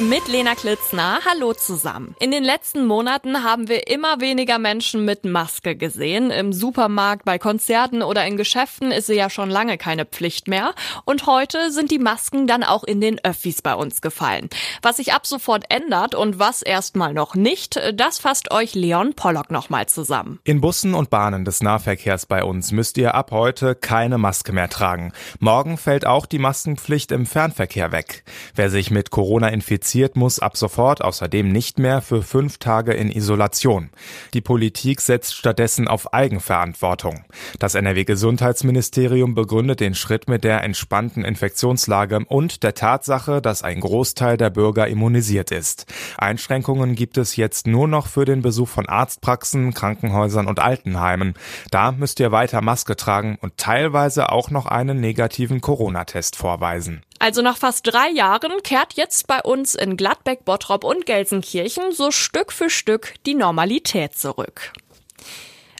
Mit 0.00 0.26
Lena 0.26 0.56
Klitzner. 0.56 1.20
Hallo 1.24 1.52
zusammen. 1.52 2.16
In 2.18 2.32
den 2.32 2.42
letzten 2.42 2.84
Monaten 2.84 3.44
haben 3.44 3.68
wir 3.68 3.86
immer 3.86 4.20
weniger 4.20 4.58
Menschen 4.58 5.04
mit 5.04 5.24
Maske 5.24 5.76
gesehen. 5.76 6.32
Im 6.32 6.52
Supermarkt, 6.52 7.24
bei 7.24 7.38
Konzerten 7.38 8.02
oder 8.02 8.26
in 8.26 8.36
Geschäften 8.36 8.90
ist 8.90 9.06
sie 9.06 9.14
ja 9.14 9.30
schon 9.30 9.50
lange 9.50 9.78
keine 9.78 10.04
Pflicht 10.04 10.48
mehr. 10.48 10.74
Und 11.04 11.26
heute 11.26 11.70
sind 11.70 11.92
die 11.92 12.00
Masken 12.00 12.48
dann 12.48 12.64
auch 12.64 12.82
in 12.82 13.00
den 13.00 13.24
Öffis 13.24 13.62
bei 13.62 13.76
uns 13.76 14.00
gefallen. 14.00 14.48
Was 14.82 14.96
sich 14.96 15.12
ab 15.12 15.28
sofort 15.28 15.66
ändert 15.68 16.16
und 16.16 16.40
was 16.40 16.62
erstmal 16.62 17.14
noch 17.14 17.36
nicht, 17.36 17.80
das 17.94 18.18
fasst 18.18 18.50
euch 18.50 18.74
Leon 18.74 19.14
Pollock 19.14 19.52
nochmal 19.52 19.86
zusammen. 19.86 20.40
In 20.42 20.60
Bussen 20.60 20.94
und 20.94 21.08
Bahnen 21.08 21.44
des 21.44 21.62
Nahverkehrs 21.62 22.26
bei 22.26 22.42
uns 22.42 22.72
müsst 22.72 22.98
ihr 22.98 23.14
ab 23.14 23.30
heute 23.30 23.76
keine 23.76 24.18
Maske 24.18 24.52
mehr 24.52 24.68
tragen. 24.68 25.12
Morgen 25.38 25.78
fällt 25.78 26.04
auch 26.04 26.26
die 26.26 26.40
Maskenpflicht 26.40 27.12
im 27.12 27.26
Fernverkehr 27.26 27.92
weg. 27.92 28.24
Wer 28.56 28.70
sich 28.70 28.90
mit 28.90 29.10
Corona 29.10 29.48
infiziert, 29.50 29.83
infiziert, 29.84 30.16
muss 30.16 30.38
ab 30.38 30.56
sofort 30.56 31.04
außerdem 31.04 31.52
nicht 31.52 31.78
mehr 31.78 32.00
für 32.00 32.22
fünf 32.22 32.56
Tage 32.58 32.94
in 32.94 33.10
Isolation. 33.10 33.90
Die 34.32 34.40
Politik 34.40 35.00
setzt 35.02 35.34
stattdessen 35.34 35.88
auf 35.88 36.14
Eigenverantwortung. 36.14 37.24
Das 37.58 37.74
NRW-Gesundheitsministerium 37.74 39.34
begründet 39.34 39.80
den 39.80 39.94
Schritt 39.94 40.26
mit 40.28 40.42
der 40.42 40.64
entspannten 40.64 41.24
Infektionslage 41.24 42.20
und 42.26 42.62
der 42.62 42.74
Tatsache, 42.74 43.42
dass 43.42 43.62
ein 43.62 43.80
Großteil 43.80 44.38
der 44.38 44.50
Bürger 44.50 44.88
immunisiert 44.88 45.50
ist. 45.50 45.86
Einschränkungen 46.16 46.94
gibt 46.94 47.18
es 47.18 47.36
jetzt 47.36 47.66
nur 47.66 47.86
noch 47.86 48.06
für 48.06 48.24
den 48.24 48.40
Besuch 48.40 48.68
von 48.68 48.88
Arztpraxen, 48.88 49.74
Krankenhäusern 49.74 50.46
und 50.46 50.60
Altenheimen. 50.60 51.34
Da 51.70 51.92
müsst 51.92 52.20
ihr 52.20 52.32
weiter 52.32 52.62
Maske 52.62 52.96
tragen 52.96 53.36
und 53.40 53.58
teilweise 53.58 54.32
auch 54.32 54.50
noch 54.50 54.64
einen 54.64 55.00
negativen 55.00 55.60
Corona-Test 55.60 56.36
vorweisen. 56.36 57.02
Also 57.24 57.40
nach 57.40 57.56
fast 57.56 57.86
drei 57.86 58.10
Jahren 58.10 58.52
kehrt 58.62 58.92
jetzt 58.96 59.26
bei 59.26 59.40
uns 59.40 59.74
in 59.74 59.96
Gladbeck, 59.96 60.44
Bottrop 60.44 60.84
und 60.84 61.06
Gelsenkirchen 61.06 61.90
so 61.90 62.10
Stück 62.10 62.52
für 62.52 62.68
Stück 62.68 63.14
die 63.24 63.32
Normalität 63.32 64.14
zurück. 64.14 64.74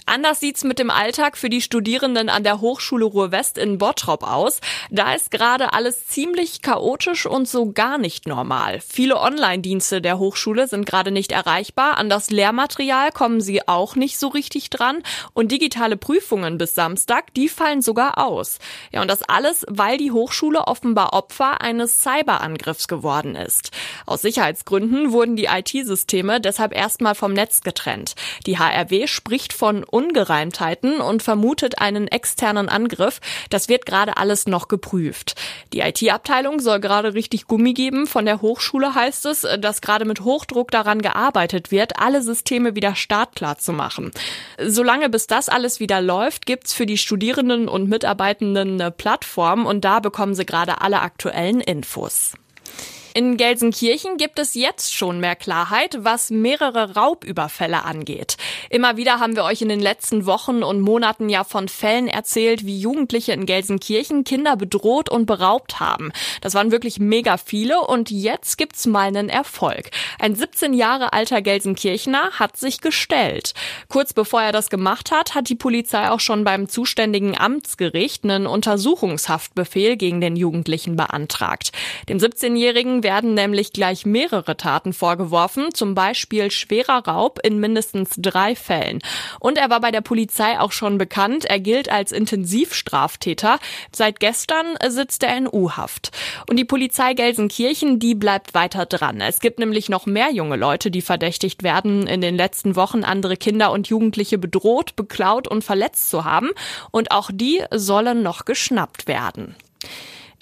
Anders 0.07 0.39
sieht's 0.39 0.65
mit 0.65 0.79
dem 0.79 0.91
Alltag 0.91 1.39
für 1.39 1.49
die 1.49 1.63
Studierenden 1.63 2.29
an 2.29 2.45
der 2.45 2.61
Hochschule 2.61 3.07
Ruhr-West 3.07 3.57
in 3.57 3.79
Bottrop 3.79 4.23
aus. 4.23 4.61
Da 4.91 5.15
ist 5.15 5.31
gerade 5.31 5.73
alles 5.73 6.07
ziemlich 6.07 6.61
chaotisch 6.61 7.25
und 7.25 7.49
so 7.49 7.73
gar 7.73 7.97
nicht 7.97 8.29
normal. 8.29 8.81
Viele 8.87 9.19
Online-Dienste 9.19 10.03
der 10.03 10.19
Hochschule 10.19 10.69
sind 10.69 10.85
gerade 10.85 11.11
nicht 11.11 11.33
erreichbar. 11.33 11.97
An 11.97 12.11
das 12.11 12.31
Lehrmaterial 12.31 13.13
kommen 13.13 13.41
sie 13.41 13.67
auch 13.67 13.97
nicht 13.97 14.19
so 14.19 14.29
richtig 14.29 14.69
dran. 14.69 15.03
Und 15.33 15.51
digitale 15.53 15.97
Prüfungen 15.97 16.59
bis 16.59 16.75
Samstag, 16.75 17.33
die 17.33 17.49
fallen 17.49 17.81
sogar 17.81 18.19
aus. 18.19 18.59
Ja, 18.93 19.01
und 19.01 19.09
das 19.09 19.23
alles, 19.23 19.65
weil 19.71 19.97
die 19.97 20.13
Hochschule 20.13 20.67
offenbar 20.67 21.15
Opfer 21.15 21.63
eines 21.63 22.03
Cyberangriffs 22.03 22.89
geworden 22.89 23.37
ist. 23.37 23.71
Aus 24.05 24.21
Sicherheitsgründen 24.21 25.13
wurden 25.13 25.35
die 25.35 25.47
IT-Systeme 25.47 26.43
deshalb 26.43 26.77
erstmal 26.77 27.15
vom 27.15 27.33
Netz 27.33 27.63
getrennt. 27.63 28.17
Die 28.47 28.59
HRW 28.59 29.07
spricht 29.07 29.55
von 29.55 29.83
Ungereimtheiten 29.95 31.01
und 31.01 31.23
vermutet 31.23 31.79
einen 31.79 32.09
externen 32.09 32.69
Angriff. 32.69 33.21
Das 33.49 33.69
wird 33.69 33.87
gerade 33.87 34.17
alles 34.17 34.47
noch 34.47 34.67
geprüft. 34.67 35.37
Die 35.73 35.81
IT-Abteilung 35.81 36.59
soll 36.59 36.81
gerade 36.81 37.15
richtig 37.15 37.47
Gummi 37.47 37.75
geben. 37.75 38.09
Von 38.09 38.27
der 38.27 38.43
Hochschule 38.43 38.97
heißt 38.97 39.25
es, 39.27 39.47
dass 39.61 39.81
gerade 39.81 40.05
mit 40.05 40.23
Hochdruck 40.23 40.73
daran 40.73 41.01
gearbeitet 41.01 41.71
wird, 41.71 42.01
alle 42.01 42.23
Systeme 42.23 42.75
wieder 42.75 42.97
startklar 42.97 43.59
zu 43.59 43.73
machen. 43.73 44.11
Solange 44.59 45.09
bis 45.09 45.29
das 45.29 45.49
alles 45.49 45.79
wieder 45.79 46.01
läuft, 46.01 46.45
gibt's 46.45 46.73
für 46.73 46.87
die 46.87 46.99
Studierenden 46.99 47.69
und 47.69 47.89
Mitarbeitenden 47.89 48.81
eine 48.81 48.91
Plattform 48.91 49.65
und 49.65 49.85
da 49.85 50.01
bekommen 50.01 50.35
sie 50.35 50.45
gerade 50.45 50.81
alle 50.81 51.03
aktuellen 51.03 51.61
Infos. 51.61 52.35
In 53.17 53.37
Gelsenkirchen 53.37 54.17
gibt 54.17 54.41
es 54.41 54.55
jetzt 54.55 54.93
schon 54.93 55.21
mehr 55.21 55.37
Klarheit, 55.37 55.99
was 56.01 56.31
mehrere 56.31 56.97
Raubüberfälle 56.97 57.85
angeht. 57.85 58.37
Immer 58.71 58.97
wieder 58.97 59.21
haben 59.21 59.37
wir 59.37 59.45
euch 59.45 59.63
in 59.63 59.69
den 59.69 59.79
letzten 59.79 60.27
Wochen 60.27 60.65
und 60.65 60.81
Monaten 60.81 61.29
ja 61.29 61.45
von 61.45 61.69
Fällen 61.69 62.09
erzählt, 62.09 62.67
wie 62.67 62.77
Jugendliche 62.77 63.31
in 63.31 63.47
Gelsenkirchen 63.47 64.25
Kinder 64.25 64.57
bedroht 64.57 65.11
und 65.11 65.27
beraubt 65.27 65.79
haben. 65.79 66.11
Das 66.41 66.55
waren 66.55 66.73
wirklich 66.73 66.99
mega 66.99 67.37
viele 67.37 67.83
und 67.83 68.11
jetzt 68.11 68.59
gibt's 68.59 68.85
mal 68.85 69.07
einen 69.07 69.29
Erfolg. 69.29 69.91
Ein 70.19 70.35
17 70.35 70.75
Jahre 70.75 71.13
alter 71.13 71.41
Gelsenkirchener 71.41 72.33
hat 72.33 72.57
sich 72.57 72.81
gestellt. 72.81 73.55
Kurz 73.89 74.13
bevor 74.13 74.43
er 74.43 74.51
das 74.51 74.71
gemacht 74.71 75.13
hat, 75.13 75.37
hat 75.37 75.49
die 75.49 75.55
Polizei 75.55 76.11
auch 76.11 76.19
schon 76.19 76.43
beim 76.43 76.69
zuständigen 76.69 77.39
Amtsgericht 77.39 78.25
einen 78.25 78.49
Untersuchungshaftbefehl 78.49 79.97
gegen 79.97 80.21
den 80.21 80.35
Jugendlichen 80.35 80.97
beantragt. 80.97 81.71
Dem 82.09 82.19
17-Jährigen 82.19 83.04
werden 83.05 83.35
nämlich 83.35 83.73
gleich 83.73 84.05
mehrere 84.05 84.57
Taten 84.57 84.93
vorgeworfen, 84.93 85.73
zum 85.73 85.95
Beispiel 85.95 86.51
schwerer 86.51 87.07
Raub 87.07 87.39
in 87.45 87.61
mindestens 87.61 88.15
drei 88.17 88.57
Fällen. 88.57 88.99
Und 89.39 89.57
er 89.57 89.71
war 89.71 89.81
bei 89.81 89.93
der 89.93 90.01
Polizei 90.01 90.59
auch 90.59 90.73
schon 90.73 90.99
bekannt. 90.99 91.45
Er 91.45 91.61
gilt 91.61 91.89
als 91.89 92.11
Intensivstraftäter. 92.11 93.61
Seit 93.93 94.19
gestern 94.19 94.77
sitzt 94.89 95.23
er 95.23 95.37
in 95.37 95.47
U-Haft. 95.47 96.11
Und 96.51 96.57
die 96.57 96.65
Polizei 96.65 97.15
Gelsenkirchen, 97.15 98.01
die 98.01 98.17
bleibt 98.17 98.55
weiter 98.55 98.87
dran. 98.87 99.21
Es 99.21 99.39
gibt 99.39 99.61
nämlich 99.61 99.89
noch 99.89 100.07
mehr 100.07 100.33
junge 100.33 100.57
Leute, 100.57 100.91
die 100.91 101.03
verdächtigt 101.03 101.63
werden, 101.63 102.09
in 102.09 102.21
den 102.21 102.35
letzten 102.35 102.75
Wochen 102.75 103.05
andere 103.05 103.37
Kinder 103.37 103.71
und 103.71 103.87
Jugendliche 103.87 104.39
bedroht, 104.39 104.97
beklaut 104.97 105.47
und 105.47 105.63
verletzt 105.63 106.11
zu 106.11 106.25
haben. 106.25 106.51
Und 106.91 107.13
auch 107.13 107.31
die 107.33 107.63
sollen 107.71 108.25
noch 108.25 108.45
geschnappt 108.45 109.07
werden. 109.07 109.55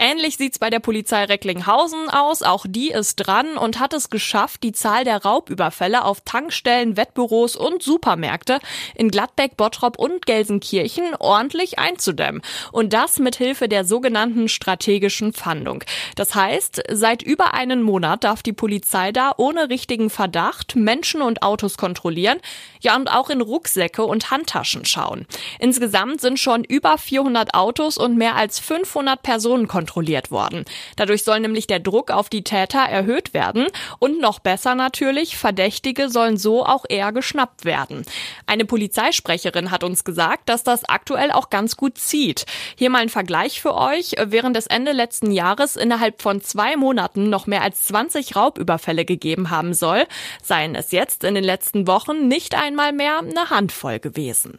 Ähnlich 0.04 0.36
sieht's 0.36 0.58
bei 0.58 0.68
der 0.68 0.80
Polizei 0.80 1.26
Recklinghausen 1.26 2.10
aus. 2.10 2.42
Auch 2.42 2.66
die 2.68 2.90
ist 2.90 3.14
dran 3.14 3.56
und 3.56 3.78
hat 3.78 3.92
es 3.92 4.10
geschafft, 4.10 4.64
die 4.64 4.72
Zahl 4.72 5.04
der 5.04 5.22
Raubüberfälle 5.22 6.04
auf 6.04 6.22
Tankstellen, 6.22 6.96
Wettbüros 6.96 7.54
und 7.54 7.84
Supermärkte 7.84 8.58
in 8.96 9.12
Gladbeck, 9.12 9.56
Bottrop 9.56 10.00
und 10.00 10.26
Gelsenkirchen 10.26 11.14
ordentlich 11.20 11.78
einzudämmen. 11.78 12.42
Und 12.72 12.92
das 12.92 13.20
mit 13.20 13.36
Hilfe 13.36 13.68
der 13.68 13.84
sogenannten 13.84 14.48
strategischen 14.48 15.32
Fahndung. 15.34 15.84
Das 16.16 16.34
heißt, 16.34 16.82
seit 16.90 17.22
über 17.22 17.54
einem 17.54 17.82
Monat 17.82 18.24
darf 18.24 18.42
die 18.42 18.52
Polizei 18.52 19.12
da 19.12 19.32
ohne 19.36 19.70
richtigen 19.70 20.10
Verdacht 20.10 20.74
Menschen 20.74 21.22
und 21.22 21.44
Autos 21.44 21.76
kontrollieren, 21.76 22.40
ja 22.80 22.96
und 22.96 23.08
auch 23.08 23.30
in 23.30 23.40
Rucksäcke 23.40 24.04
und 24.04 24.32
Handtaschen 24.32 24.84
schauen. 24.84 25.28
Insgesamt 25.60 26.20
sind 26.20 26.40
schon 26.40 26.64
über 26.64 26.98
400 26.98 27.54
Autos 27.54 27.98
und 27.98 28.16
mehr 28.16 28.34
als 28.34 28.58
500 28.58 29.22
Personen 29.22 29.68
kontrolliert 29.68 29.91
kontrolliert 29.92 30.30
worden. 30.30 30.64
Dadurch 30.96 31.22
soll 31.22 31.40
nämlich 31.40 31.66
der 31.66 31.78
Druck 31.78 32.10
auf 32.10 32.30
die 32.30 32.44
Täter 32.44 32.78
erhöht 32.78 33.34
werden 33.34 33.66
und 33.98 34.20
noch 34.20 34.38
besser 34.38 34.74
natürlich, 34.74 35.36
Verdächtige 35.36 36.08
sollen 36.08 36.38
so 36.38 36.64
auch 36.64 36.84
eher 36.88 37.12
geschnappt 37.12 37.66
werden. 37.66 38.04
Eine 38.46 38.64
Polizeisprecherin 38.64 39.70
hat 39.70 39.84
uns 39.84 40.04
gesagt, 40.04 40.48
dass 40.48 40.64
das 40.64 40.88
aktuell 40.88 41.30
auch 41.30 41.50
ganz 41.50 41.76
gut 41.76 41.98
zieht. 41.98 42.46
Hier 42.74 42.88
mal 42.88 43.02
ein 43.02 43.10
Vergleich 43.10 43.60
für 43.60 43.74
euch. 43.74 44.14
Während 44.18 44.56
es 44.56 44.66
Ende 44.66 44.92
letzten 44.92 45.30
Jahres 45.30 45.76
innerhalb 45.76 46.22
von 46.22 46.40
zwei 46.40 46.76
Monaten 46.76 47.28
noch 47.28 47.46
mehr 47.46 47.62
als 47.62 47.84
20 47.84 48.34
Raubüberfälle 48.34 49.04
gegeben 49.04 49.50
haben 49.50 49.74
soll, 49.74 50.06
seien 50.42 50.74
es 50.74 50.92
jetzt 50.92 51.22
in 51.24 51.34
den 51.34 51.44
letzten 51.44 51.86
Wochen 51.86 52.28
nicht 52.28 52.54
einmal 52.54 52.92
mehr 52.92 53.18
eine 53.18 53.50
Handvoll 53.50 53.98
gewesen. 53.98 54.58